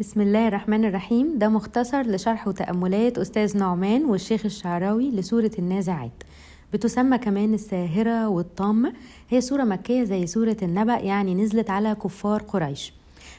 بسم 0.00 0.20
الله 0.20 0.48
الرحمن 0.48 0.84
الرحيم. 0.84 1.38
ده 1.38 1.48
مختصر 1.48 2.02
لشرح 2.02 2.48
وتأملات 2.48 3.18
أستاذ 3.18 3.58
نعمان 3.58 4.04
والشيخ 4.04 4.44
الشعراوي 4.44 5.10
لسورة 5.10 5.50
النازعات. 5.58 6.22
بتسمى 6.72 7.18
كمان 7.18 7.54
الساهرة 7.54 8.28
والطامة 8.28 8.92
هي 9.28 9.40
سورة 9.40 9.64
مكية 9.64 10.04
زي 10.04 10.26
سورة 10.26 10.56
النبأ 10.62 10.98
يعني 10.98 11.34
نزلت 11.34 11.70
على 11.70 11.94
كفار 11.94 12.42
قريش. 12.42 12.92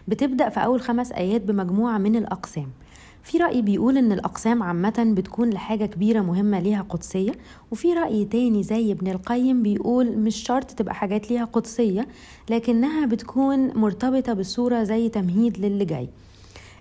بتبدأ 0.08 0.50
في 0.50 0.60
أول 0.63 0.82
خمس 0.82 1.12
آيات 1.12 1.42
بمجموعة 1.42 1.97
من 1.97 2.16
الأقسام. 2.16 2.68
في 3.24 3.38
رأي 3.38 3.62
بيقول 3.62 3.98
إن 3.98 4.12
الأقسام 4.12 4.64
عامة 4.64 5.14
بتكون 5.18 5.50
لحاجة 5.50 5.86
كبيرة 5.86 6.22
مهمة 6.22 6.60
ليها 6.60 6.82
قدسية 6.90 7.32
وفي 7.72 7.94
رأي 7.94 8.26
تاني 8.26 8.64
زي 8.64 8.92
ابن 8.92 9.08
القيم 9.08 9.64
بيقول 9.64 10.18
مش 10.18 10.36
شرط 10.36 10.72
تبقى 10.72 10.96
حاجات 10.96 11.32
ليها 11.32 11.46
قدسية 11.46 12.08
لكنها 12.50 13.06
بتكون 13.06 13.78
مرتبطة 13.78 14.34
بالصورة 14.34 14.84
زي 14.84 15.10
تمهيد 15.10 15.58
للي 15.58 15.86
جاي. 15.86 16.09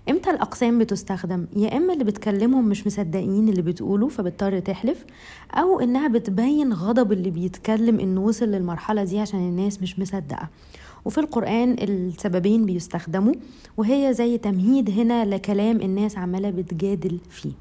إمتى 0.09 0.29
الأقسام 0.29 0.79
بتستخدم؟ 0.79 1.45
يا 1.55 1.77
إما 1.77 1.93
اللي 1.93 2.03
بتكلمهم 2.03 2.65
مش 2.69 2.87
مصدقين 2.87 3.49
اللي 3.49 3.61
بتقوله 3.61 4.07
فبتضطر 4.07 4.59
تحلف 4.59 5.05
أو 5.53 5.79
إنها 5.79 6.07
بتبين 6.07 6.73
غضب 6.73 7.11
اللي 7.11 7.29
بيتكلم 7.29 7.99
إنه 7.99 8.21
وصل 8.21 8.45
للمرحلة 8.45 9.03
دي 9.03 9.19
عشان 9.19 9.39
الناس 9.39 9.81
مش 9.81 9.99
مصدقة. 9.99 10.49
وفي 11.05 11.17
القرآن 11.17 11.75
السببين 11.79 12.65
بيستخدموا 12.65 13.33
وهي 13.77 14.13
زي 14.13 14.37
تمهيد 14.37 14.89
هنا 14.89 15.25
لكلام 15.25 15.81
الناس 15.81 16.17
عمالة 16.17 16.49
بتجادل 16.49 17.19
فيه. 17.29 17.51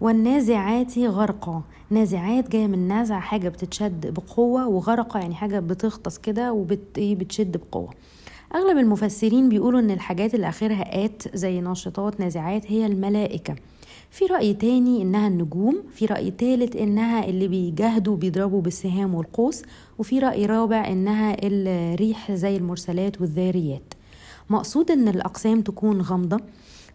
والنازعات 0.00 0.98
غرقا. 0.98 1.62
نازعات 1.90 2.50
جاية 2.50 2.66
من 2.66 2.88
نازع 2.88 3.20
حاجة 3.20 3.48
بتتشد 3.48 4.06
بقوة 4.06 4.68
وغرقة 4.68 5.20
يعني 5.20 5.34
حاجة 5.34 5.58
بتغطس 5.60 6.18
كده 6.18 6.52
وبتشد 6.52 7.56
بقوة. 7.56 7.90
أغلب 8.54 8.78
المفسرين 8.78 9.48
بيقولوا 9.48 9.80
إن 9.80 9.90
الحاجات 9.90 10.34
اللي 10.34 10.48
آخرها 10.48 11.04
آت 11.04 11.36
زي 11.36 11.60
ناشطات 11.60 12.20
نازعات 12.20 12.72
هي 12.72 12.86
الملائكة. 12.86 13.54
في 14.10 14.26
رأي 14.26 14.54
تاني 14.54 15.02
إنها 15.02 15.28
النجوم 15.28 15.82
في 15.92 16.06
رأي 16.06 16.30
تالت 16.30 16.76
إنها 16.76 17.24
اللي 17.24 17.48
بيجاهدوا 17.48 18.16
بيضربوا 18.16 18.60
بالسهام 18.62 19.14
والقوس 19.14 19.62
وفي 19.98 20.18
رأي 20.18 20.46
رابع 20.46 20.88
إنها 20.88 21.36
الريح 21.42 22.32
زي 22.32 22.56
المرسلات 22.56 23.20
والذاريات 23.20 23.94
مقصود 24.50 24.90
إن 24.90 25.08
الأقسام 25.08 25.60
تكون 25.60 26.00
غامضة 26.00 26.40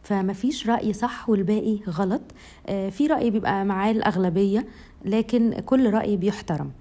فمفيش 0.04 0.70
رأي 0.70 0.94
صح 0.94 1.30
والباقي 1.30 1.78
غلط. 1.90 2.22
في 2.68 3.08
رأي 3.10 3.30
بيبقى 3.30 3.66
معاه 3.66 3.92
الأغلبية 3.92 4.68
لكن 5.06 5.54
كل 5.66 5.94
رأي 5.94 6.18
بيحترم. 6.18 6.72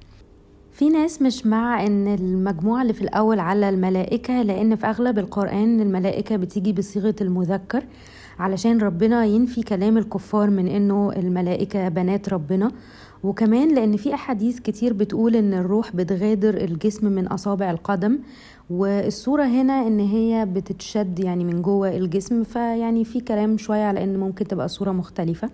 في 0.80 0.88
ناس 0.88 1.22
مش 1.22 1.46
مع 1.46 1.86
إن 1.86 2.14
المجموعة 2.14 2.82
اللي 2.82 2.92
في 2.92 3.02
الأول 3.02 3.38
على 3.38 3.68
الملائكة 3.68 4.42
لأن 4.42 4.76
في 4.76 4.86
أغلب 4.86 5.18
القرآن 5.18 5.80
الملائكة 5.80 6.36
بتيجي 6.36 6.72
بصيغة 6.72 7.14
المذكر 7.20 7.84
علشان 8.38 8.78
ربنا 8.78 9.24
ينفي 9.24 9.62
كلام 9.62 9.98
الكفار 9.98 10.50
من 10.50 10.68
إنه 10.68 11.12
الملائكة 11.16 11.88
بنات 11.88 12.28
ربنا. 12.28 12.70
وكمان 13.22 13.74
لأن 13.74 13.96
في 13.96 14.14
أحاديث 14.14 14.60
كتير 14.60 14.92
بتقول 14.92 15.36
إن 15.36 15.54
الروح 15.54 15.96
بتغادر 15.96 16.54
الجسم 16.56 17.06
من 17.06 17.26
أصابع 17.26 17.70
القدم 17.70 18.18
والصورة 18.70 19.44
هنا 19.44 19.86
إن 19.86 20.00
هي 20.00 20.46
بتتشد 20.46 21.18
يعني 21.18 21.44
من 21.44 21.62
جوه 21.62 21.96
الجسم. 21.96 22.44
فيعني 22.44 23.04
في 23.04 23.20
كلام 23.20 23.58
شوية 23.58 23.84
على 23.84 24.04
إن 24.04 24.16
ممكن 24.16 24.44
تبقى 24.48 24.68
صورة 24.68 24.92
مختلفة. 24.92 25.50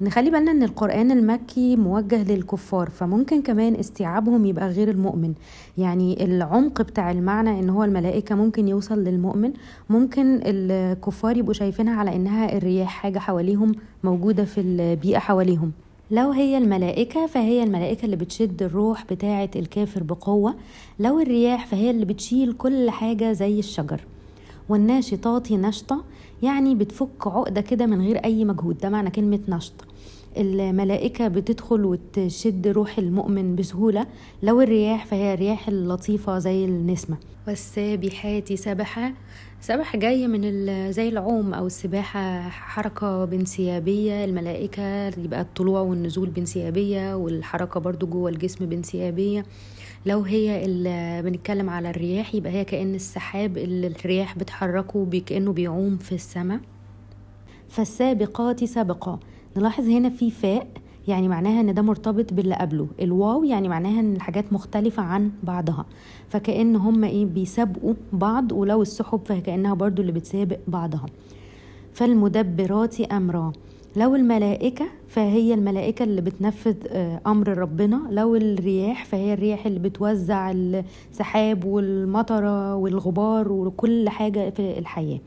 نخلي 0.00 0.30
بالنا 0.30 0.50
إن 0.50 0.62
القرآن 0.62 1.10
المكي 1.10 1.76
موجه 1.76 2.32
للكفار 2.32 2.90
فممكن 2.90 3.42
كمان 3.42 3.74
استيعابهم 3.74 4.44
يبقى 4.46 4.68
غير 4.68 4.90
المؤمن. 4.90 5.34
يعني 5.78 6.24
العمق 6.24 6.82
بتاع 6.82 7.10
المعنى 7.10 7.50
إن 7.60 7.70
هو 7.70 7.84
الملائكة 7.84 8.34
ممكن 8.34 8.68
يوصل 8.68 8.98
للمؤمن 9.04 9.52
ممكن 9.90 10.40
الكفار 10.44 11.36
يبقوا 11.36 11.52
شايفينها 11.52 11.94
على 12.00 12.16
إنها 12.16 12.56
الرياح 12.56 12.88
حاجة 12.88 13.18
حواليهم 13.18 13.72
موجودة 14.04 14.44
في 14.44 14.60
البيئة 14.60 15.18
حواليهم. 15.18 15.72
لو 16.10 16.30
هي 16.30 16.58
الملائكة 16.58 17.26
فهي 17.26 17.62
الملائكة 17.62 18.04
اللي 18.04 18.16
بتشد 18.16 18.62
الروح 18.62 19.04
بتاعة 19.10 19.50
الكافر 19.56 20.02
بقوة. 20.02 20.54
لو 21.00 21.20
الرياح 21.20 21.66
فهي 21.66 21.90
اللي 21.90 22.04
بتشيل 22.04 22.52
كل 22.52 22.90
حاجة 22.90 23.32
زي 23.32 23.58
الشجر. 23.58 24.00
والناشطات 24.68 25.52
نشطة 25.52 26.04
يعني 26.42 26.74
بتفك 26.74 27.26
عقدة 27.26 27.60
كده 27.60 27.86
من 27.86 28.00
غير 28.00 28.16
أي 28.24 28.44
مجهود. 28.44 28.78
ده 28.78 28.88
معنى 28.88 29.10
كلمة 29.10 29.40
نشط. 29.48 29.72
الملائكة 30.36 31.28
بتدخل 31.28 31.84
وتشد 31.84 32.68
روح 32.68 32.98
المؤمن 32.98 33.56
بسهولة. 33.56 34.06
لو 34.42 34.60
الرياح 34.60 35.06
فهي 35.06 35.34
الرياح 35.34 35.68
اللطيفة 35.68 36.38
زي 36.38 36.64
النسمة. 36.64 37.16
والسابحات 37.48 38.52
سبحة. 38.52 39.12
سبح 39.60 39.96
جاي 39.96 40.28
من 40.28 40.42
زي 40.92 41.08
العوم 41.08 41.54
أو 41.54 41.66
السباحة 41.66 42.48
حركة 42.48 43.24
بانسيابية. 43.24 44.24
الملائكة 44.24 45.06
يبقى 45.06 45.40
الطلوع 45.40 45.80
والنزول 45.80 46.30
بانسيابية 46.30 47.14
والحركة 47.16 47.80
برضو 47.80 48.06
جوه 48.06 48.30
الجسم 48.30 48.66
بانسيابية. 48.66 49.44
لو 50.06 50.20
هي 50.22 50.64
اللي 50.64 51.22
بنتكلم 51.22 51.70
على 51.70 51.90
الرياح 51.90 52.34
يبقى 52.34 52.52
هي 52.52 52.64
كأن 52.64 52.94
السحاب 52.94 53.58
اللي 53.58 53.86
الرياح 53.86 54.38
بتحركه 54.38 55.20
كأنه 55.26 55.52
بيعوم 55.52 55.96
في 55.96 56.14
السماء. 56.14 56.60
فالسابقات 57.68 58.64
سبقا. 58.64 59.18
نلاحظ 59.58 59.88
هنا 59.88 60.08
في 60.08 60.30
فاء 60.30 60.66
يعني 61.08 61.28
معناها 61.28 61.60
إن 61.60 61.74
ده 61.74 61.82
مرتبط 61.82 62.32
باللي 62.32 62.54
قبله. 62.54 62.86
الواو 63.00 63.44
يعني 63.44 63.68
معناها 63.68 64.00
إن 64.00 64.16
الحاجات 64.16 64.52
مختلفة 64.52 65.02
عن 65.02 65.30
بعضها. 65.42 65.86
فكأن 66.28 66.76
هم 66.76 67.04
إيه 67.04 67.24
بيسابقوا 67.24 67.94
بعض 68.12 68.52
ولو 68.52 68.82
السحب 68.82 69.20
فكأنها 69.24 69.74
برضو 69.74 70.02
اللي 70.02 70.12
بتسابق 70.12 70.58
بعضها. 70.68 71.06
فالمدبرات 71.92 73.00
أمرا. 73.00 73.52
لو 73.96 74.14
الملائكة 74.16 74.84
فهي 75.08 75.54
الملائكة 75.54 76.02
اللي 76.02 76.20
بتنفذ 76.20 76.74
أمر 77.26 77.58
ربنا. 77.58 78.00
لو 78.10 78.36
الرياح 78.36 79.04
فهي 79.04 79.32
الرياح 79.32 79.66
اللي 79.66 79.78
بتوزع 79.78 80.50
السحاب 80.50 81.64
والمطرة 81.64 82.74
والغبار 82.74 83.52
وكل 83.52 84.08
حاجة 84.08 84.50
في 84.50 84.78
الحياة. 84.78 85.20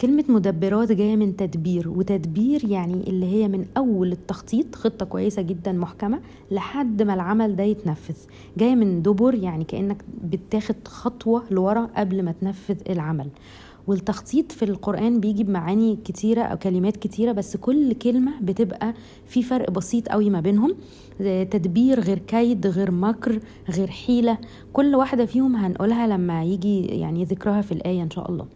كلمة 0.00 0.24
مدبرات 0.28 0.92
جاية 0.92 1.16
من 1.16 1.36
تدبير 1.36 1.88
وتدبير 1.88 2.64
يعني 2.64 2.94
اللي 3.06 3.26
هي 3.26 3.48
من 3.48 3.66
أول 3.76 4.12
التخطيط 4.12 4.74
خطة 4.74 5.06
كويسة 5.06 5.42
جدا 5.42 5.72
محكمة 5.72 6.20
لحد 6.50 7.02
ما 7.02 7.14
العمل 7.14 7.56
ده 7.56 7.62
يتنفذ. 7.64 8.14
جاية 8.58 8.74
من 8.74 9.02
دبر 9.02 9.34
يعني 9.34 9.64
كأنك 9.64 10.04
بتاخد 10.24 10.74
خطوة 10.88 11.42
لورا 11.50 11.88
قبل 11.96 12.22
ما 12.22 12.32
تنفذ 12.40 12.76
العمل. 12.90 13.28
والتخطيط 13.86 14.52
في 14.52 14.64
القرآن 14.64 15.20
بيجي 15.20 15.44
بمعاني 15.44 15.98
كتيرة 16.04 16.42
أو 16.42 16.56
كلمات 16.58 16.96
كتيرة 16.96 17.32
بس 17.32 17.56
كل 17.56 17.92
كلمة 17.92 18.32
بتبقى 18.42 18.94
في 19.26 19.42
فرق 19.42 19.70
بسيط 19.70 20.08
قوي 20.08 20.30
ما 20.30 20.40
بينهم. 20.40 20.74
تدبير 21.50 22.00
غير 22.00 22.18
كيد 22.18 22.66
غير 22.66 22.90
مكر 22.90 23.40
غير 23.70 23.88
حيلة. 23.90 24.38
كل 24.72 24.94
واحدة 24.94 25.26
فيهم 25.26 25.56
هنقولها 25.56 26.06
لما 26.06 26.44
يجي 26.44 26.84
يعني 26.86 27.24
ذكرها 27.24 27.60
في 27.60 27.72
الآية 27.72 28.02
إن 28.02 28.10
شاء 28.10 28.30
الله. 28.30 28.46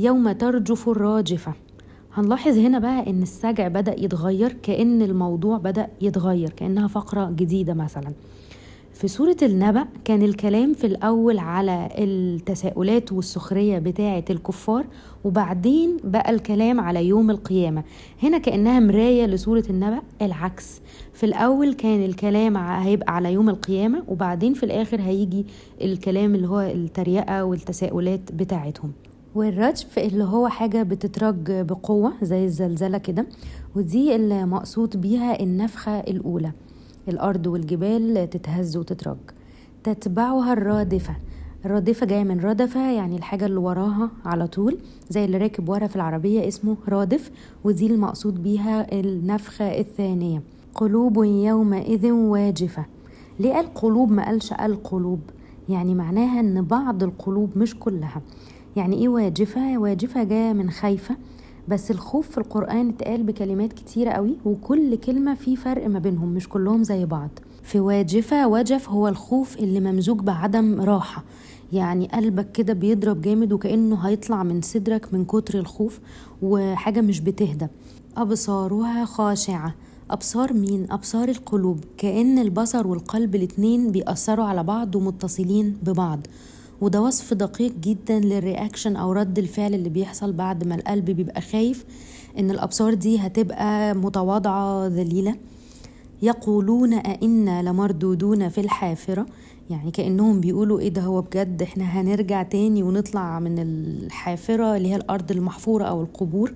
يوم 0.00 0.32
ترجف 0.32 0.88
الراجفة. 0.88 1.52
هنلاحظ 2.14 2.58
هنا 2.58 2.78
بقى 2.78 3.10
إن 3.10 3.22
السجع 3.22 3.68
بدأ 3.68 4.00
يتغير 4.04 4.52
كأن 4.62 5.02
الموضوع 5.02 5.58
بدأ 5.58 5.88
يتغير 6.00 6.50
كأنها 6.50 6.88
فقرة 6.88 7.30
جديدة 7.30 7.74
مثلا. 7.74 8.12
في 8.94 9.08
سورة 9.08 9.36
النبأ 9.42 9.84
كان 10.04 10.22
الكلام 10.22 10.72
في 10.74 10.86
الأول 10.86 11.38
على 11.38 11.88
التساؤلات 11.98 13.12
والسخرية 13.12 13.78
بتاعة 13.78 14.24
الكفار 14.30 14.86
وبعدين 15.24 15.96
بقى 16.04 16.30
الكلام 16.30 16.80
على 16.80 17.04
يوم 17.06 17.30
القيامة. 17.30 17.82
هنا 18.22 18.38
كأنها 18.38 18.80
مراية 18.80 19.26
لسورة 19.26 19.64
النبأ 19.70 20.02
العكس. 20.22 20.80
في 21.12 21.26
الأول 21.26 21.72
كان 21.74 22.04
الكلام 22.04 22.56
هيبقى 22.56 23.14
على 23.16 23.32
يوم 23.32 23.48
القيامة 23.48 24.02
وبعدين 24.08 24.54
في 24.54 24.62
الآخر 24.62 25.00
هيجي 25.00 25.46
الكلام 25.82 26.34
اللي 26.34 26.48
هو 26.48 26.60
التريقة 26.60 27.44
والتساؤلات 27.44 28.32
بتاعتهم. 28.32 28.92
والرجف 29.34 29.98
اللي 29.98 30.24
هو 30.24 30.48
حاجة 30.48 30.82
بتترج 30.82 31.50
بقوة 31.50 32.12
زي 32.22 32.44
الزلزلة 32.44 32.98
كده 32.98 33.26
ودي 33.76 34.16
اللي 34.16 34.46
مقصود 34.46 35.00
بيها 35.00 35.40
النفخة 35.42 36.00
الأولى. 36.00 36.52
الأرض 37.08 37.46
والجبال 37.46 38.30
تتهز 38.30 38.76
وتترج. 38.76 39.16
تتبعها 39.84 40.52
الرادفة. 40.52 41.14
الرادفة 41.64 42.06
جاية 42.06 42.24
من 42.24 42.40
ردفة 42.40 42.90
يعني 42.92 43.16
الحاجة 43.16 43.46
اللي 43.46 43.60
وراها 43.60 44.10
على 44.24 44.46
طول 44.46 44.78
زي 45.10 45.24
اللي 45.24 45.38
راكب 45.38 45.68
ورا 45.68 45.86
في 45.86 45.96
العربية 45.96 46.48
اسمه 46.48 46.76
رادف 46.88 47.30
ودي 47.64 47.86
المقصود 47.86 48.42
بيها 48.42 49.00
النفخة 49.00 49.78
الثانية. 49.80 50.42
قلوب 50.74 51.24
يومئذ 51.24 52.10
واجفة. 52.10 52.84
ليه 53.40 53.52
قال 53.52 53.74
قلوب؟ 53.74 54.10
ما 54.10 54.24
قالش 54.26 54.52
القلوب. 54.52 55.20
يعني 55.68 55.94
معناها 55.94 56.40
إن 56.40 56.62
بعض 56.62 57.02
القلوب 57.02 57.50
مش 57.58 57.78
كلها. 57.78 58.20
يعني 58.76 58.96
إيه 58.96 59.08
واجفة؟ 59.08 59.78
واجفة 59.78 60.22
جاية 60.24 60.52
من 60.52 60.70
خايفة. 60.70 61.16
بس 61.68 61.90
الخوف 61.90 62.30
في 62.30 62.38
القرآن 62.38 62.88
اتقال 62.88 63.22
بكلمات 63.22 63.72
كتيرة 63.72 64.10
قوي 64.10 64.36
وكل 64.44 64.96
كلمة 64.96 65.34
في 65.34 65.56
فرق 65.56 65.86
ما 65.86 65.98
بينهم 65.98 66.28
مش 66.28 66.48
كلهم 66.48 66.82
زي 66.82 67.04
بعض. 67.04 67.30
في 67.62 67.80
واجفة 67.80 68.48
وجف 68.48 68.88
هو 68.88 69.08
الخوف 69.08 69.56
اللي 69.56 69.80
ممزوج 69.80 70.20
بعدم 70.20 70.80
راحة. 70.80 71.24
يعني 71.72 72.06
قلبك 72.06 72.52
كده 72.52 72.72
بيضرب 72.72 73.20
جامد 73.20 73.52
وكأنه 73.52 73.96
هيطلع 73.96 74.42
من 74.42 74.60
صدرك 74.62 75.14
من 75.14 75.24
كتر 75.24 75.58
الخوف 75.58 76.00
وحاجة 76.42 77.00
مش 77.00 77.20
بتهدى. 77.20 77.66
أبصارها 78.16 79.04
خاشعة. 79.04 79.74
أبصار 80.10 80.52
مين؟ 80.52 80.86
أبصار 80.90 81.28
القلوب. 81.28 81.84
كأن 81.98 82.38
البصر 82.38 82.86
والقلب 82.86 83.34
الاتنين 83.34 83.92
بيأثروا 83.92 84.44
على 84.44 84.62
بعض 84.62 84.94
ومتصلين 84.96 85.76
ببعض. 85.82 86.26
وده 86.80 87.02
وصف 87.02 87.34
دقيق 87.34 87.72
جدا 87.82 88.18
للرياكشن 88.20 88.96
أو 88.96 89.12
رد 89.12 89.38
الفعل 89.38 89.74
اللي 89.74 89.88
بيحصل 89.88 90.32
بعد 90.32 90.66
ما 90.66 90.74
القلب 90.74 91.04
بيبقى 91.04 91.40
خايف 91.40 91.84
إن 92.38 92.50
الأبصار 92.50 92.94
دي 92.94 93.18
هتبقى 93.18 93.94
متواضعة 93.94 94.86
ذليلة. 94.86 95.34
يقولون 96.22 96.92
أئنا 96.92 97.62
لمردودون 97.62 98.48
في 98.48 98.60
الحافرة. 98.60 99.26
يعني 99.70 99.90
كأنهم 99.90 100.40
بيقولوا 100.40 100.80
إيه 100.80 100.88
ده 100.88 101.02
هو 101.02 101.20
بجد 101.20 101.62
إحنا 101.62 101.84
هنرجع 101.84 102.42
تاني 102.42 102.82
ونطلع 102.82 103.40
من 103.40 103.58
الحافرة 103.58 104.76
اللي 104.76 104.88
هي 104.88 104.96
الأرض 104.96 105.30
المحفورة 105.30 105.84
أو 105.84 106.02
القبور؟ 106.02 106.54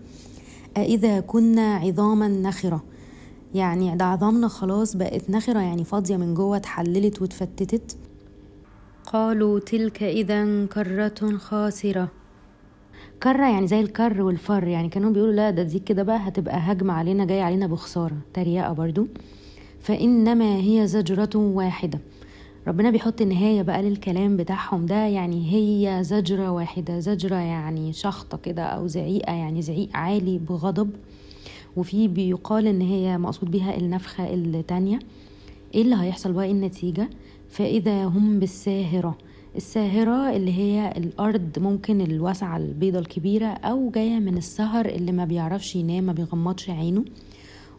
أإذا 0.77 1.21
كنا 1.21 1.75
عظاما 1.77 2.29
نخرة. 2.29 2.83
يعني 3.55 3.97
ده 3.97 4.05
عظامنا 4.05 4.49
خلاص 4.49 4.97
بقت 4.97 5.31
نخرة 5.31 5.61
يعني 5.61 5.85
فاضية 5.85 6.17
من 6.17 6.35
جوه 6.35 6.57
اتحللت 6.57 7.23
واتفتتت. 7.23 7.97
قالوا 9.07 9.59
تلك 9.59 10.03
إذا 10.03 10.67
كرة 10.67 11.37
خاسرة. 11.39 12.09
كرة 13.23 13.51
يعني 13.51 13.67
زي 13.67 13.81
الكر 13.81 14.23
والفر 14.23 14.67
يعني 14.69 14.89
كانوا 14.89 15.11
بيقولوا 15.11 15.35
لا 15.35 15.51
ده 15.51 15.63
دي 15.63 15.79
كده 15.79 16.03
بقى 16.03 16.17
هتبقى 16.17 16.57
هجمة 16.59 16.93
علينا 16.95 17.25
جاي 17.25 17.41
علينا 17.43 17.67
بخسارة 17.67 18.17
تريقة 18.35 18.73
برضو. 18.73 19.07
فإنما 19.81 20.57
هي 20.57 20.87
زجرة 20.87 21.31
واحدة. 21.37 21.99
ربنا 22.69 22.91
بيحط 22.91 23.23
نهاية 23.23 23.63
بقى 23.63 23.83
للكلام 23.83 24.37
بتاعهم 24.37 24.87
ده 24.87 25.07
يعني 25.07 25.53
هي 25.55 26.05
زجرة 26.05 26.51
واحدة 26.51 26.99
زجرة 26.99 27.37
يعني 27.37 27.93
شخطة 27.93 28.39
كده 28.39 28.63
أو 28.63 28.87
زعيقة 28.87 29.33
يعني 29.33 29.63
زعيق 29.63 29.89
عالي 29.95 30.39
بغضب. 30.39 30.91
وفي 31.77 32.09
بيقال 32.09 32.67
إن 32.67 32.81
هي 32.81 33.19
مقصود 33.19 33.51
بيها 33.51 33.77
النفخة 33.77 34.35
التانية. 34.35 34.99
إيه 35.75 35.83
اللي 35.83 35.97
هيحصل 35.97 36.33
بقى؟ 36.33 36.45
إيه 36.45 36.53
النتيجة؟ 36.53 37.09
فإذا 37.55 38.05
هم 38.05 38.39
بالساهرة. 38.41 39.19
الساهرة 39.57 40.37
اللي 40.37 40.53
هي 40.53 40.93
الأرض 40.97 41.59
ممكن 41.59 42.01
الواسعة 42.01 42.57
البيضة 42.57 42.99
الكبيرة 42.99 43.47
أو 43.47 43.91
جاية 43.91 44.19
من 44.19 44.37
السهر 44.37 44.87
اللي 44.87 45.13
ما 45.13 45.25
بيعرفش 45.25 45.77
ينام 45.77 46.05
ما 46.05 46.13
بيغمضش 46.13 46.71
عينه. 46.71 47.05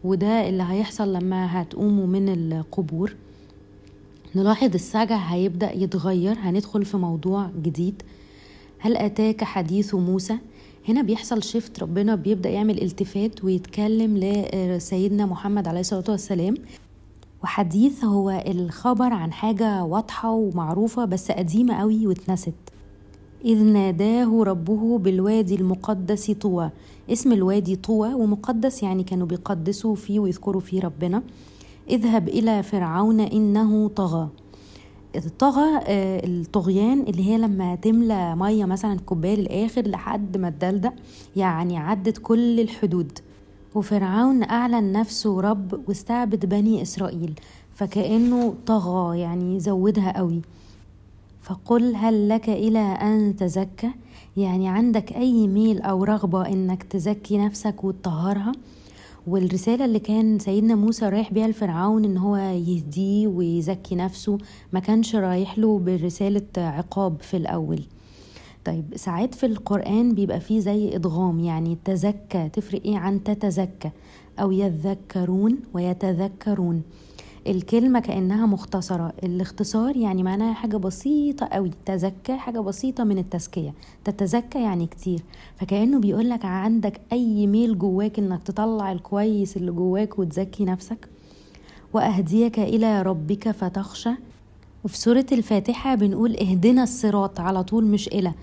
وده 0.03 0.49
اللي 0.49 0.63
هيحصل 0.69 1.13
لما 1.13 1.61
هتقوموا 1.61 2.07
من 2.07 2.29
القبور. 2.29 3.15
نلاحظ 4.35 4.73
السجع 4.73 5.17
هيبدأ 5.17 5.71
يتغير 5.73 6.35
هندخل 6.39 6.85
في 6.85 6.97
موضوع 6.97 7.49
جديد. 7.63 8.01
هل 8.79 8.97
أتاك 8.97 9.43
حديث 9.43 9.95
موسى؟ 9.95 10.37
هنا 10.89 11.01
بيحصل 11.01 11.43
شيفت 11.43 11.79
ربنا 11.79 12.15
بيبدأ 12.15 12.49
يعمل 12.49 12.81
التفات 12.81 13.43
ويتكلم 13.43 14.17
لسيدنا 14.17 15.25
محمد 15.25 15.67
عليه 15.67 15.79
الصلاة 15.79 16.03
والسلام. 16.09 16.55
وحديث 17.45 18.03
هو 18.03 18.29
الخبر 18.47 19.13
عن 19.13 19.33
حاجة 19.33 19.83
واضحة 19.83 20.31
ومعروفة 20.31 21.05
بس 21.05 21.31
قديمة 21.31 21.75
قوي 21.79 22.07
واتنست. 22.07 22.53
إذ 23.45 23.63
ناداه 23.63 24.43
ربه 24.43 24.97
بالوادي 24.97 25.55
المقدس 25.55 26.31
طوى. 26.31 26.69
اسم 27.09 27.31
الوادي 27.31 27.75
طوى 27.75 28.13
ومقدس 28.13 28.83
يعني 28.83 29.03
كانوا 29.03 29.27
بيقدسوا 29.27 29.95
فيه 29.95 30.19
ويذكروا 30.19 30.61
فيه 30.61 30.81
ربنا. 30.81 31.23
اذهب 31.89 32.29
إلى 32.29 32.63
فرعون 32.63 33.19
إنه 33.19 33.87
طغى. 33.87 34.29
طغى 35.39 35.79
آه، 35.87 36.21
الطغيان 36.27 37.01
اللي 37.01 37.29
هي 37.29 37.37
لما 37.37 37.75
تملى 37.75 38.35
مية 38.35 38.65
مثلا 38.65 38.99
كوباية 38.99 39.35
للآخر 39.35 39.81
لحد 39.81 40.37
ما 40.37 40.49
تدلدق 40.49 40.93
يعني 41.35 41.77
عدت 41.77 42.17
كل 42.17 42.59
الحدود. 42.59 43.19
وفرعون 43.75 44.43
أعلن 44.43 44.91
نفسه 44.91 45.41
رب 45.41 45.81
واستعبد 45.87 46.45
بني 46.45 46.81
إسرائيل 46.81 47.33
فكأنه 47.75 48.55
طغى 48.65 49.19
يعني 49.19 49.59
زودها 49.59 50.17
قوي. 50.17 50.41
فقل 51.41 51.95
هل 51.95 52.29
لك 52.29 52.49
إلى 52.49 52.79
أن 52.79 53.35
تزكى؟ 53.35 53.89
يعني 54.37 54.67
عندك 54.67 55.11
أي 55.11 55.47
ميل 55.47 55.81
أو 55.81 56.03
رغبة 56.03 56.47
إنك 56.47 56.83
تزكي 56.83 57.37
نفسك 57.37 57.83
وتطهرها؟ 57.83 58.51
والرسالة 59.27 59.85
اللي 59.85 59.99
كان 59.99 60.39
سيدنا 60.39 60.75
موسى 60.75 61.09
رايح 61.09 61.33
بيها 61.33 61.47
لفرعون 61.47 62.05
إن 62.05 62.17
هو 62.17 62.37
يهديه 62.37 63.27
ويزكي 63.27 63.95
نفسه 63.95 64.37
ما 64.73 64.79
كانش 64.79 65.15
رايح 65.15 65.59
له 65.59 65.79
برسالة 65.79 66.47
عقاب 66.57 67.21
في 67.21 67.37
الأول. 67.37 67.81
طيب 68.65 68.85
ساعات 68.95 69.35
في 69.35 69.45
القرآن 69.45 70.13
بيبقى 70.15 70.39
فيه 70.39 70.59
زي 70.59 70.95
إدغام 70.95 71.39
يعني 71.39 71.77
تزكى 71.85 72.49
تفرق 72.53 72.81
إيه 72.85 72.97
عن 72.97 73.23
تتزكى؟ 73.23 73.91
أو 74.39 74.51
يذكرون 74.51 75.57
ويتذكرون. 75.73 76.81
الكلمة 77.47 77.99
كأنها 77.99 78.45
مختصرة. 78.45 79.13
الاختصار 79.23 79.97
يعني 79.97 80.23
معناها 80.23 80.53
حاجة 80.53 80.77
بسيطة 80.77 81.45
قوي. 81.45 81.71
تزكى 81.85 82.37
حاجة 82.37 82.59
بسيطة 82.59 83.03
من 83.03 83.17
التزكية. 83.17 83.73
تتزكى 84.05 84.61
يعني 84.61 84.87
كتير. 84.87 85.19
فكأنه 85.57 85.99
بيقولك 85.99 86.45
عندك 86.45 87.01
أي 87.11 87.47
ميل 87.47 87.77
جواك 87.77 88.19
إنك 88.19 88.43
تطلع 88.43 88.91
الكويس 88.91 89.57
اللي 89.57 89.71
جواك 89.71 90.19
وتزكي 90.19 90.65
نفسك. 90.65 91.07
وأهديك 91.93 92.59
إلى 92.59 93.01
ربك 93.01 93.51
فتخشى. 93.51 94.11
وفي 94.85 94.97
سورة 94.97 95.25
الفاتحة 95.31 95.95
بنقول 95.95 96.35
اهدنا 96.37 96.83
الصراط 96.83 97.39
على 97.39 97.63
طول 97.63 97.85
مش 97.85 98.07
إلى. 98.07 98.33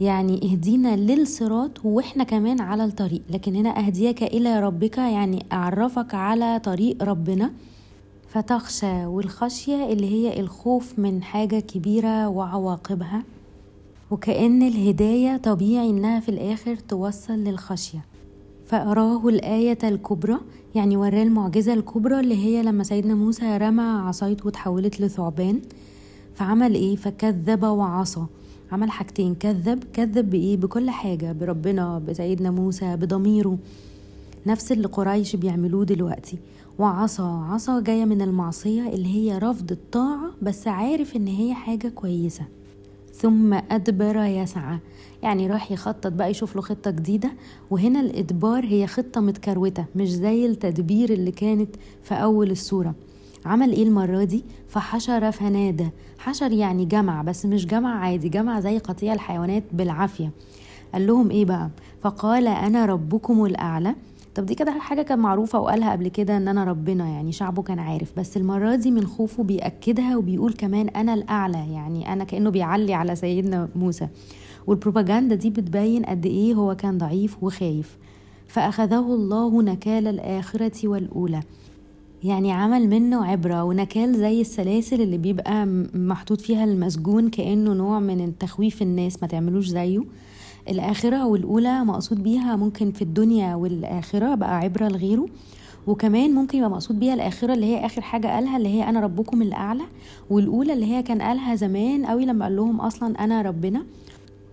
يعني 0.00 0.40
اهدينا 0.52 0.96
للصراط 0.96 1.70
وإحنا 1.84 2.24
كمان 2.24 2.60
على 2.60 2.84
الطريق. 2.84 3.22
لكن 3.30 3.56
هنا 3.56 3.78
اهديك 3.78 4.22
إلى 4.22 4.60
ربك 4.60 4.98
يعني 4.98 5.46
اعرفك 5.52 6.14
على 6.14 6.60
طريق 6.64 7.02
ربنا. 7.02 7.50
فتخشى 8.28 9.06
والخشية 9.06 9.92
اللي 9.92 10.10
هي 10.10 10.40
الخوف 10.40 10.98
من 10.98 11.22
حاجة 11.22 11.60
كبيرة 11.60 12.28
وعواقبها. 12.28 13.22
وكأن 14.10 14.62
الهداية 14.62 15.36
طبيعي 15.36 15.90
إنها 15.90 16.20
في 16.20 16.28
الآخر 16.28 16.76
توصل 16.76 17.32
للخشية. 17.38 18.04
فأراه 18.66 19.28
الآية 19.28 19.78
الكبرى 19.84 20.38
يعني 20.74 20.96
وراه 20.96 21.22
المعجزة 21.22 21.74
الكبرى 21.74 22.20
اللي 22.20 22.36
هي 22.36 22.62
لما 22.62 22.84
سيدنا 22.84 23.14
موسى 23.14 23.56
رمى 23.56 23.82
عصايته 23.82 24.46
وتحولت 24.46 25.00
لثعبان. 25.00 25.60
فعمل 26.34 26.74
إيه؟ 26.74 26.96
فكذب 26.96 27.62
وعصى. 27.62 28.22
عمل 28.72 28.90
حاجتين 28.90 29.34
كذب 29.34 29.84
كذب 29.92 30.30
بإيه؟ 30.30 30.56
بكل 30.56 30.90
حاجة 30.90 31.32
بربنا 31.32 31.98
بسيدنا 31.98 32.50
موسى 32.50 32.96
بضميره. 32.96 33.58
نفس 34.46 34.72
اللي 34.72 34.88
قريش 34.88 35.36
بيعملوه 35.36 35.84
دلوقتي. 35.84 36.38
وعصى 36.78 37.22
عصى 37.22 37.80
جاية 37.82 38.04
من 38.04 38.22
المعصية 38.22 38.88
اللي 38.88 39.08
هي 39.08 39.38
رفض 39.38 39.72
الطاعة 39.72 40.30
بس 40.42 40.68
عارف 40.68 41.16
إن 41.16 41.26
هي 41.26 41.54
حاجة 41.54 41.88
كويسة. 41.88 42.44
ثم 43.16 43.54
أدبر 43.54 44.16
يسعى. 44.16 44.78
يعني 45.22 45.46
راح 45.46 45.72
يخطط 45.72 46.12
بقى 46.12 46.30
يشوف 46.30 46.56
له 46.56 46.62
خطة 46.62 46.90
جديدة. 46.90 47.32
وهنا 47.70 48.00
الإدبار 48.00 48.64
هي 48.64 48.86
خطة 48.86 49.20
متكروتة 49.20 49.84
مش 49.96 50.08
زي 50.10 50.46
التدبير 50.46 51.12
اللي 51.12 51.30
كانت 51.30 51.76
في 52.02 52.14
أول 52.14 52.50
السورة 52.50 52.94
عمل 53.46 53.72
إيه 53.72 53.82
المرة 53.82 54.24
دي؟ 54.24 54.44
فحشر 54.68 55.32
فنادى. 55.32 55.88
حشر 56.18 56.52
يعني 56.52 56.84
جمع 56.84 57.22
بس 57.22 57.46
مش 57.46 57.66
جمع 57.66 57.98
عادي 57.98 58.28
جمع 58.28 58.60
زي 58.60 58.78
قطيع 58.78 59.12
الحيوانات 59.12 59.62
بالعافية. 59.72 60.30
قال 60.92 61.06
لهم 61.06 61.30
إيه 61.30 61.44
بقى؟ 61.44 61.70
فقال 62.00 62.46
أنا 62.46 62.86
ربكم 62.86 63.44
الأعلى. 63.44 63.94
طب 64.36 64.46
دي 64.46 64.54
كده 64.54 64.72
حاجة 64.72 65.02
كان 65.02 65.18
معروفة 65.18 65.60
وقالها 65.60 65.92
قبل 65.92 66.08
كده 66.08 66.36
إن 66.36 66.48
أنا 66.48 66.64
ربنا 66.64 67.08
يعني 67.08 67.32
شعبه 67.32 67.62
كان 67.62 67.78
عارف 67.78 68.12
بس 68.16 68.36
المرة 68.36 68.74
دي 68.74 68.90
من 68.90 69.06
خوفه 69.06 69.42
بيأكدها 69.42 70.16
وبيقول 70.16 70.52
كمان 70.52 70.88
أنا 70.88 71.14
الأعلى 71.14 71.72
يعني 71.72 72.12
أنا 72.12 72.24
كأنه 72.24 72.50
بيعلي 72.50 72.94
على 72.94 73.16
سيدنا 73.16 73.68
موسى. 73.76 74.08
والبروباجندا 74.66 75.34
دي 75.34 75.50
بتبين 75.50 76.04
قد 76.04 76.26
إيه 76.26 76.54
هو 76.54 76.74
كان 76.76 76.98
ضعيف 76.98 77.42
وخايف. 77.42 77.98
فأخذه 78.48 79.14
الله 79.14 79.62
نكال 79.62 80.06
الآخرة 80.06 80.88
والأولى. 80.88 81.40
يعني 82.24 82.52
عمل 82.52 82.88
منه 82.88 83.24
عبرة 83.26 83.64
ونكال 83.64 84.14
زي 84.14 84.40
السلاسل 84.40 85.00
اللي 85.00 85.18
بيبقى 85.18 85.66
محطوط 85.94 86.40
فيها 86.40 86.64
المسجون 86.64 87.30
كأنه 87.30 87.72
نوع 87.72 88.00
من 88.00 88.38
تخويف 88.38 88.82
الناس 88.82 89.22
ما 89.22 89.28
تعملوش 89.28 89.66
زيه. 89.66 90.00
الآخرة 90.68 91.26
والأولى 91.26 91.84
مقصود 91.84 92.22
بيها 92.22 92.56
ممكن 92.56 92.92
في 92.92 93.02
الدنيا 93.02 93.54
والآخرة 93.54 94.34
بقى 94.34 94.58
عبرة 94.58 94.88
لغيره. 94.88 95.26
وكمان 95.86 96.34
ممكن 96.34 96.58
يبقى 96.58 96.70
مقصود 96.70 96.98
بيها 97.00 97.14
الآخرة 97.14 97.52
اللي 97.54 97.66
هي 97.66 97.86
آخر 97.86 98.00
حاجة 98.02 98.26
قالها 98.28 98.56
اللي 98.56 98.68
هي 98.68 98.88
أنا 98.88 99.00
ربكم 99.00 99.42
الأعلى 99.42 99.82
والأولى 100.30 100.72
اللي 100.72 100.86
هي 100.86 101.02
كان 101.02 101.22
قالها 101.22 101.54
زمان 101.54 102.06
قوي 102.06 102.26
لما 102.26 102.44
قال 102.44 102.56
لهم 102.56 102.80
أصلا 102.80 103.24
أنا 103.24 103.42
ربنا. 103.42 103.84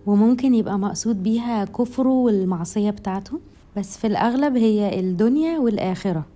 وممكن 0.06 0.54
يبقى 0.54 0.78
مقصود 0.78 1.22
بيها 1.22 1.64
كفره 1.64 2.08
والمعصية 2.08 2.90
بتاعته. 2.90 3.40
بس 3.76 3.96
في 3.98 4.06
الأغلب 4.06 4.56
هي 4.56 5.00
الدنيا 5.00 5.58
والآخرة. 5.58 6.26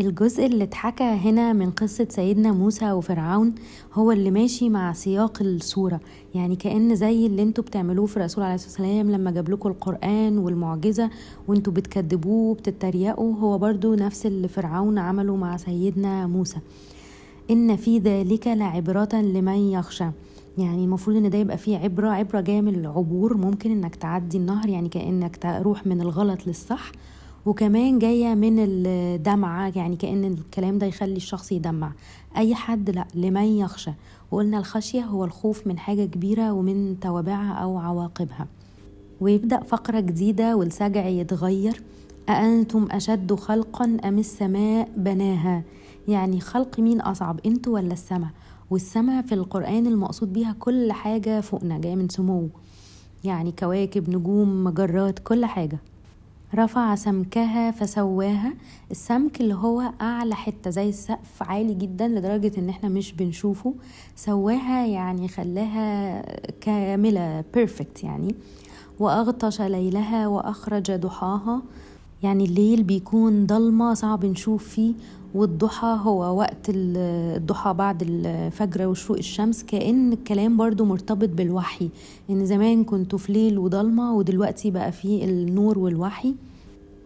الجزء 0.00 0.46
اللي 0.46 0.64
اتحكى 0.64 1.04
هنا 1.04 1.52
من 1.52 1.70
قصة 1.70 2.06
سيدنا 2.10 2.52
موسى 2.52 2.92
وفرعون 2.92 3.54
هو 3.94 4.12
اللي 4.12 4.30
ماشي 4.30 4.68
مع 4.68 4.92
سياق 4.92 5.42
الصورة. 5.42 6.00
يعني 6.34 6.56
كأن 6.56 6.94
زي 6.94 7.26
اللي 7.26 7.42
أنتوا 7.42 7.64
بتعملوه 7.64 8.06
في 8.06 8.16
الرسول 8.16 8.44
عليه 8.44 8.54
الصلاة 8.54 8.70
والسلام 8.88 9.10
لما 9.10 9.30
جاب 9.30 9.48
لكم 9.50 9.68
القرآن 9.68 10.38
والمعجزة 10.38 11.10
وانتوا 11.48 11.72
بتكذبوه 11.72 12.50
وبتتريقوا 12.50 13.34
هو 13.34 13.58
برضو 13.58 13.94
نفس 13.94 14.26
اللي 14.26 14.48
فرعون 14.48 14.98
عمله 14.98 15.36
مع 15.36 15.56
سيدنا 15.56 16.26
موسى. 16.26 16.58
إن 17.50 17.76
في 17.76 17.98
ذلك 17.98 18.46
لعبرة 18.46 19.08
لمن 19.14 19.70
يخشى. 19.70 20.06
يعني 20.58 20.84
المفروض 20.84 21.16
إن 21.16 21.30
ده 21.30 21.38
يبقى 21.38 21.58
فيه 21.58 21.76
عبرة 21.78 22.08
عبرة 22.08 22.40
جاية 22.40 22.60
من 22.60 22.74
العبور 22.74 23.36
ممكن 23.36 23.70
إنك 23.70 23.94
تعدي 23.96 24.36
النهر 24.36 24.68
يعني 24.68 24.88
كأنك 24.88 25.36
تروح 25.36 25.86
من 25.86 26.00
الغلط 26.00 26.46
للصح. 26.46 26.92
وكمان 27.46 27.98
جاية 27.98 28.34
من 28.34 28.56
الدمعة 28.58 29.72
يعني 29.76 29.96
كأن 29.96 30.24
الكلام 30.24 30.78
ده 30.78 30.86
يخلي 30.86 31.16
الشخص 31.16 31.52
يدمع. 31.52 31.92
أي 32.36 32.54
حد 32.54 32.90
لأ 32.90 33.06
لمن 33.14 33.44
يخشى. 33.44 33.90
وقلنا 34.30 34.58
الخشية 34.58 35.04
هو 35.04 35.24
الخوف 35.24 35.66
من 35.66 35.78
حاجة 35.78 36.04
كبيرة 36.04 36.52
ومن 36.52 37.00
توابعها 37.00 37.52
أو 37.52 37.78
عواقبها. 37.78 38.46
ويبدأ 39.20 39.60
فقرة 39.60 40.00
جديدة 40.00 40.56
والسجع 40.56 41.06
يتغير. 41.06 41.82
أأنتم 42.28 42.88
أشد 42.90 43.34
خلقا 43.34 43.96
أم 44.04 44.18
السماء 44.18 44.88
بناها؟ 44.96 45.62
يعني 46.08 46.40
خلق 46.40 46.80
مين 46.80 47.00
أصعب 47.00 47.40
أنتوا 47.46 47.74
ولا 47.74 47.92
السماء؟ 47.92 48.30
والسماء 48.70 49.22
في 49.22 49.34
القرآن 49.34 49.86
المقصود 49.86 50.32
بيها 50.32 50.56
كل 50.60 50.92
حاجة 50.92 51.40
فوقنا 51.40 51.78
جاية 51.78 51.94
من 51.96 52.08
سمو. 52.08 52.48
يعني 53.24 53.52
كواكب 53.58 54.10
نجوم 54.10 54.64
مجرات 54.64 55.18
كل 55.18 55.44
حاجة. 55.44 55.78
رفع 56.54 56.94
سمكها 56.94 57.70
فسواها. 57.70 58.52
السمك 58.90 59.40
اللي 59.40 59.54
هو 59.54 59.92
أعلى 60.00 60.34
حتة 60.34 60.70
زي 60.70 60.88
السقف 60.88 61.42
عالي 61.42 61.74
جدا 61.74 62.08
لدرجة 62.08 62.52
إن 62.58 62.68
إحنا 62.68 62.88
مش 62.88 63.12
بنشوفه. 63.12 63.74
سواها 64.16 64.86
يعني 64.86 65.28
خلاها 65.28 66.22
كاملة 66.60 67.44
بيرفكت 67.54 68.04
يعني. 68.04 68.34
وأغطش 68.98 69.60
ليلها 69.60 70.26
وأخرج 70.26 70.92
ضحاها. 70.92 71.62
يعني 72.22 72.44
الليل 72.44 72.82
بيكون 72.82 73.46
ضلمة 73.46 73.94
صعب 73.94 74.24
نشوف 74.26 74.68
فيه 74.68 74.92
والضحى 75.34 75.98
هو 76.02 76.38
وقت 76.38 76.66
الضحى 76.68 77.72
بعد 77.74 78.02
الفجر 78.08 78.86
وشروق 78.86 79.18
الشمس 79.18 79.62
كأن 79.62 80.12
الكلام 80.12 80.56
برضو 80.56 80.84
مرتبط 80.84 81.28
بالوحي. 81.28 81.88
إن 82.30 82.46
زمان 82.46 82.84
كنتوا 82.84 83.18
في 83.18 83.32
ليل 83.32 83.58
وضلمة 83.58 84.14
ودلوقتي 84.14 84.70
بقى 84.70 84.92
فيه 84.92 85.24
النور 85.24 85.78
والوحي. 85.78 86.34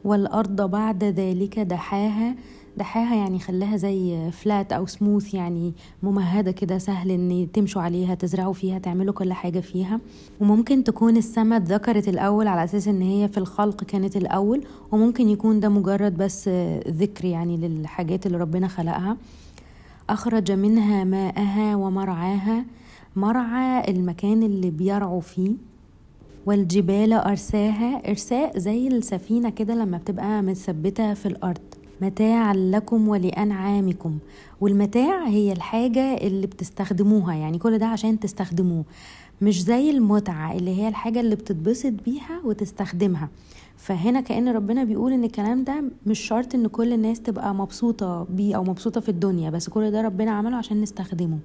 والأرض 0.04 0.70
بعد 0.70 1.04
ذلك 1.04 1.58
دحاها 1.58 2.34
دحاها 2.76 3.14
يعني 3.14 3.38
خلاها 3.38 3.76
زي 3.76 4.30
فلات 4.30 4.72
أو 4.72 4.86
سموث 4.86 5.34
يعني 5.34 5.72
ممهدة 6.02 6.50
كده 6.52 6.78
سهل 6.78 7.10
إن 7.10 7.48
تمشوا 7.52 7.82
عليها 7.82 8.14
تزرعوا 8.14 8.52
فيها 8.52 8.78
تعملوا 8.78 9.14
كل 9.14 9.32
حاجة 9.32 9.60
فيها. 9.60 10.00
وممكن 10.40 10.84
تكون 10.84 11.16
السماء 11.16 11.58
اتذكرت 11.58 12.08
الأول 12.08 12.46
على 12.46 12.64
أساس 12.64 12.88
إن 12.88 13.02
هي 13.02 13.28
في 13.28 13.38
الخلق 13.38 13.84
كانت 13.84 14.16
الأول 14.16 14.64
وممكن 14.92 15.28
يكون 15.28 15.60
ده 15.60 15.68
مجرد 15.68 16.16
بس 16.16 16.48
ذكر 16.88 17.24
يعني 17.24 17.56
للحاجات 17.56 18.26
اللي 18.26 18.38
ربنا 18.38 18.68
خلقها. 18.68 19.16
أخرج 20.10 20.52
منها 20.52 21.04
ماءها 21.04 21.76
ومرعاها. 21.76 22.64
مرعى 23.16 23.90
المكان 23.90 24.42
اللي 24.42 24.70
بيرعوا 24.70 25.20
فيه 25.20 25.52
والجبال 26.46 27.12
أرساها. 27.12 28.08
إرساء 28.10 28.58
زي 28.58 28.88
السفينة 28.88 29.50
كده 29.50 29.74
لما 29.74 29.98
بتبقى 29.98 30.42
متثبتة 30.42 31.14
في 31.14 31.26
الأرض. 31.26 31.60
متاعا 32.02 32.54
لكم 32.54 33.08
ولأنعامكم. 33.08 34.18
والمتاع 34.60 35.26
هي 35.28 35.52
الحاجة 35.52 36.16
اللي 36.16 36.46
بتستخدموها 36.46 37.34
يعني 37.34 37.58
كل 37.58 37.78
ده 37.78 37.86
عشان 37.86 38.20
تستخدموه. 38.20 38.84
مش 39.42 39.62
زي 39.62 39.90
المتعة 39.90 40.52
اللي 40.52 40.70
هي 40.82 40.88
الحاجة 40.88 41.20
اللي 41.20 41.36
بتتبسط 41.36 41.92
بيها 42.04 42.40
وتستخدمها. 42.44 43.28
فهنا 43.76 44.20
كأن 44.20 44.48
ربنا 44.48 44.84
بيقول 44.84 45.12
إن 45.12 45.24
الكلام 45.24 45.64
ده 45.64 45.84
مش 46.06 46.18
شرط 46.20 46.54
إن 46.54 46.66
كل 46.66 46.92
الناس 46.92 47.20
تبقى 47.20 47.54
مبسوطة 47.54 48.26
بيه 48.30 48.56
أو 48.56 48.64
مبسوطة 48.64 49.00
في 49.00 49.08
الدنيا 49.08 49.50
بس 49.50 49.68
كل 49.68 49.90
ده 49.90 50.00
ربنا 50.02 50.30
عمله 50.30 50.56
عشان 50.56 50.80
نستخدمه. 50.80 51.38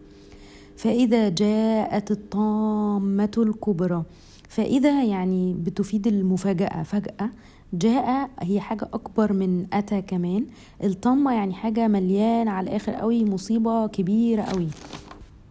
فإذا 0.77 1.29
جاءت 1.29 2.11
الطامة 2.11 3.31
الكبرى 3.37 4.03
فإذا 4.49 5.03
يعني 5.03 5.53
بتفيد 5.53 6.07
المفاجأة 6.07 6.83
فجأة 6.83 7.29
جاء 7.74 8.29
هي 8.39 8.59
حاجة 8.59 8.88
أكبر 8.93 9.33
من 9.33 9.65
أتى 9.74 10.01
كمان. 10.01 10.45
الطمة 10.83 11.33
يعني 11.33 11.53
حاجة 11.53 11.88
مليان 11.88 12.47
على 12.47 12.69
الآخر 12.69 12.91
قوي 12.91 13.25
مصيبة 13.25 13.88
كبيرة 13.88 14.41
قوي. 14.41 14.67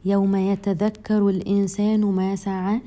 يوم 0.04 0.36
يتذكر 0.36 1.28
الإنسان 1.28 2.00
ما 2.00 2.36
سعى 2.36 2.80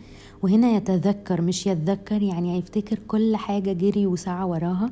وهنا 0.43 0.69
يتذكر 0.69 1.41
مش 1.41 1.67
يتذكر 1.67 2.21
يعني 2.21 2.57
هيفتكر 2.57 2.99
كل 3.07 3.35
حاجة 3.35 3.73
جري 3.73 4.07
وسعى 4.07 4.43
وراها. 4.43 4.89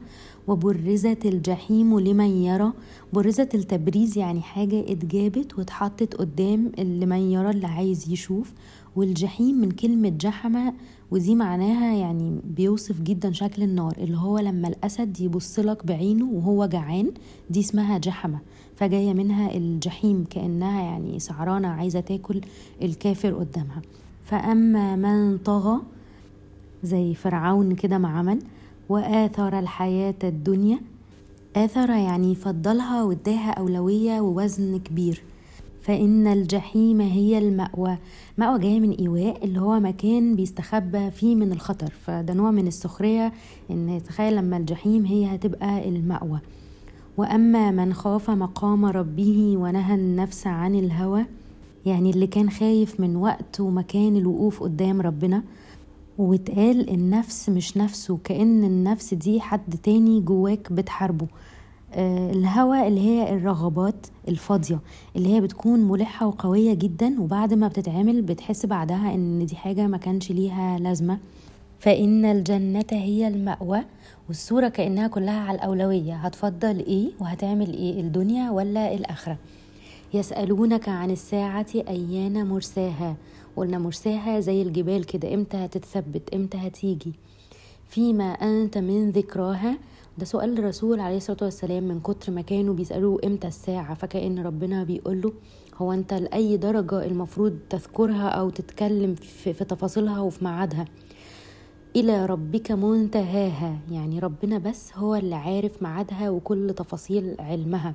وبرزت 0.48 1.26
الجحيم 1.26 2.00
لمن 2.00 2.26
يرى. 2.44 2.72
برزت 3.14 3.56
التبريز 3.56 4.18
يعني 4.18 4.42
حاجة 4.42 4.80
اتجابت 4.92 5.60
واتحطت 5.60 6.16
قدام 6.16 6.72
لمن 6.80 7.32
يرى 7.32 7.50
اللي 7.50 7.68
عايز 7.68 8.12
يشوف. 8.12 8.54
والجحيم 8.96 9.56
من 9.56 9.72
كلمة 9.72 10.10
جحمة 10.10 10.74
ودي 11.12 11.36
معناها 11.36 11.96
يعني 11.96 12.40
بيوصف 12.44 13.02
جدا 13.02 13.32
شكل 13.32 13.64
النار 13.64 13.94
اللي 13.98 14.18
هو 14.18 14.40
لما 14.40 14.68
الأسد 14.68 15.22
يبصلك 15.22 15.86
بعينه 15.86 16.26
وهو 16.26 16.66
جعان 16.66 17.12
دي 17.50 17.60
اسمها 17.60 17.98
جحمة. 17.98 18.40
فجاية 18.76 19.14
منها 19.14 19.56
الجحيم 19.56 20.26
كأنها 20.30 20.82
يعني 20.82 21.20
سعرانة 21.20 21.68
عايزة 21.68 22.00
تاكل 22.00 22.42
الكافر 22.82 23.34
قدامها. 23.34 23.82
فأما 24.24 24.96
من 24.96 25.38
طغى 25.38 25.80
زي 26.84 27.14
فرعون 27.14 27.76
كده 27.76 27.98
ما 27.98 28.08
عمل 28.08 28.40
وآثر 28.90 29.60
الحياة 29.60 30.16
الدنيا. 30.24 30.80
آثر 31.56 31.90
يعني 31.90 32.36
فضلها 32.36 33.04
واداها 33.04 33.52
أولوية 33.52 34.22
ووزن 34.22 34.80
كبير. 34.80 35.22
فإن 35.82 36.28
الجحيم 36.28 37.02
هي 37.02 37.38
المأوى. 37.38 37.98
مأوى 38.38 38.60
جاية 38.60 38.80
من 38.80 38.92
إيواء 38.92 39.46
اللي 39.46 39.62
هو 39.62 39.80
مكان 39.80 40.36
بيستخبى 40.36 41.12
فيه 41.12 41.36
من 41.36 41.52
الخطر. 41.52 41.94
فده 42.06 42.34
نوع 42.34 42.52
من 42.52 42.68
السخرية 42.68 43.34
إن 43.72 44.02
تخيل 44.08 44.36
لما 44.36 44.58
الجحيم 44.58 45.06
هي 45.06 45.36
هتبقى 45.36 45.90
المأوى. 45.90 46.40
وأما 47.18 47.72
من 47.72 47.94
خاف 47.94 48.30
مقام 48.30 48.86
ربه 48.86 49.54
ونهى 49.58 49.96
النفس 49.96 50.48
عن 50.48 50.76
الهوى 50.76 51.26
يعني 51.86 52.10
اللي 52.10 52.28
كان 52.28 52.50
خايف 52.50 53.00
من 53.00 53.16
وقت 53.16 53.60
ومكان 53.60 54.16
الوقوف 54.16 54.64
قدام 54.64 55.02
ربنا 55.02 55.44
واتقال 56.18 56.90
النفس 56.90 57.50
مش 57.50 57.78
نفسه 57.78 58.18
كأن 58.24 58.64
النفس 58.64 59.14
دي 59.14 59.42
حد 59.42 59.76
تاني 59.84 60.22
جواك 60.22 60.72
بتحاربه. 60.74 61.28
آه، 61.94 62.32
الهوى 62.32 62.88
اللي 62.88 63.00
هي 63.02 63.34
الرغبات 63.34 64.08
الفاضية 64.28 64.80
اللي 65.16 65.34
هي 65.36 65.42
بتكون 65.42 65.80
ملحة 65.80 66.28
وقوية 66.28 66.74
جدا 66.74 67.22
وبعد 67.22 67.54
ما 67.54 67.68
بتتعمل 67.68 68.22
بتحس 68.22 68.66
بعدها 68.66 69.14
إن 69.16 69.46
دي 69.46 69.56
حاجة 69.56 69.88
ما 69.88 69.98
كانش 69.98 70.32
ليها 70.32 70.80
لازمة. 70.80 71.18
فإن 71.80 72.26
الجنة 72.26 72.86
هي 72.92 73.28
المأوى 73.28 73.80
والصورة 74.28 74.68
كأنها 74.68 75.08
كلها 75.08 75.40
على 75.40 75.56
الأولوية. 75.56 76.14
هتفضل 76.16 76.80
إيه 76.80 77.10
وهتعمل 77.20 77.74
إيه 77.74 78.02
الدنيا 78.02 78.52
ولا 78.52 78.94
الآخرة؟ 78.94 79.38
يسألونك 80.14 80.90
عن 80.90 81.12
الساعة 81.12 81.66
أيان 81.76 82.48
مرساها؟ 82.48 83.16
قلنا 83.58 83.78
مرساها 83.78 84.40
زي 84.40 84.62
الجبال 84.62 85.06
كده 85.06 85.34
إمتى 85.34 85.58
هتتثبت؟ 85.58 86.34
إمتى 86.34 86.58
هتيجي؟ 86.58 87.14
فيما 87.90 88.24
أنت 88.24 88.78
من 88.78 89.10
ذكراها 89.12 89.78
ده 90.18 90.26
سؤال 90.26 90.60
الرسول 90.60 91.00
عليه 91.00 91.18
الصلاة 91.18 91.38
والسلام 91.42 91.84
من 91.84 92.00
كتر 92.00 92.32
ما 92.32 92.42
كانوا 92.42 92.74
بيسألوه 92.74 93.20
إمتى 93.26 93.48
الساعة؟ 93.48 93.94
فكأن 93.94 94.40
ربنا 94.40 94.84
بيقول 94.84 95.22
له 95.22 95.34
هو 95.78 95.94
أنت 95.94 96.14
لأي 96.14 96.58
درجة 96.58 97.06
المفروض 97.06 97.58
تذكرها 97.70 98.30
أو 98.30 98.50
تتكلم 98.50 99.16
في, 99.16 99.54
في 99.54 99.66
تفاصيلها 99.66 100.20
وفي 100.20 100.44
ميعادها؟ 100.44 100.86
إلى 101.96 102.26
ربك 102.26 102.72
منتهاها. 102.72 103.78
يعني 103.92 104.20
ربنا 104.20 104.58
بس 104.58 104.92
هو 104.96 105.16
اللي 105.16 105.36
عارف 105.36 105.84
ميعادها 105.84 106.30
وكل 106.30 106.74
تفاصيل 106.78 107.36
علمها. 107.40 107.94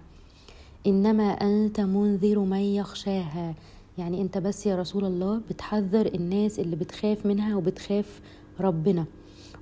إنما 0.87 1.25
أنت 1.25 1.81
منذر 1.81 2.38
من 2.38 2.59
يخشاها. 2.61 3.54
يعني 3.99 4.22
أنت 4.22 4.38
بس 4.38 4.66
يا 4.66 4.76
رسول 4.76 5.04
الله 5.04 5.40
بتحذر 5.50 6.06
الناس 6.06 6.61
اللي 6.61 6.76
بتخاف 6.76 7.26
منها 7.26 7.56
وبتخاف 7.56 8.20
ربنا. 8.61 9.04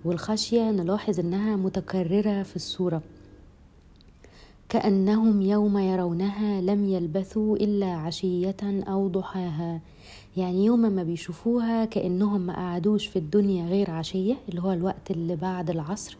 والخشية 0.04 0.70
نلاحظ 0.70 1.20
إنها 1.20 1.56
متكررة 1.56 2.42
في 2.42 2.56
الصورة. 2.56 3.02
كأنهم 4.68 5.42
يوم 5.42 5.78
يرونها 5.78 6.60
لم 6.60 6.84
يلبثوا 6.84 7.56
إلا 7.56 7.86
عشية 7.86 8.56
أو 8.62 9.08
ضحاها. 9.08 9.80
يعني 10.36 10.64
يوم 10.64 10.80
ما 10.80 11.02
بيشوفوها 11.02 11.84
كأنهم 11.84 12.40
ما 12.40 12.54
قعدوش 12.56 13.06
في 13.06 13.16
الدنيا 13.18 13.66
غير 13.66 13.90
عشية 13.90 14.34
اللي 14.48 14.62
هو 14.62 14.72
الوقت 14.72 15.10
اللي 15.10 15.36
بعد 15.36 15.70
العصر 15.70 16.16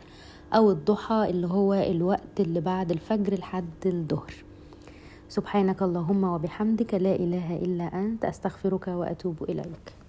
أو 0.54 0.70
الضحى 0.70 1.26
اللي 1.30 1.46
هو 1.46 1.74
الوقت 1.74 2.40
اللي 2.40 2.60
بعد 2.60 2.90
الفجر 2.90 3.34
لحد 3.34 3.86
الظهر. 3.86 4.34
سبحانك 5.30 5.82
اللهم 5.82 6.24
وبحمدك 6.24 6.94
لا 6.94 7.14
إله 7.14 7.56
إلا 7.56 7.86
أنت 7.94 8.24
أستغفرك 8.24 8.88
وأتوب 8.88 9.42
إليك. 9.42 9.99